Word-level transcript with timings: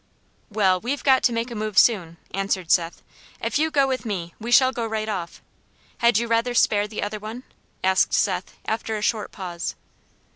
"Well, 0.49 0.79
we've 0.81 1.03
got 1.03 1.21
to 1.25 1.31
make 1.31 1.51
a 1.51 1.55
move 1.55 1.77
soon," 1.77 2.17
answered 2.33 2.71
Seth; 2.71 3.03
"if 3.39 3.59
you 3.59 3.69
go 3.69 3.87
with 3.87 4.03
me, 4.03 4.33
we 4.39 4.49
shall 4.51 4.71
go 4.71 4.83
right 4.87 5.07
off. 5.07 5.43
Had 5.99 6.17
you 6.17 6.25
rather 6.27 6.55
spare 6.55 6.87
the 6.87 7.03
other 7.03 7.19
one?" 7.19 7.43
asked 7.83 8.11
Seth, 8.11 8.55
after 8.65 8.97
a 8.97 9.03
short 9.03 9.31
pause. 9.31 9.75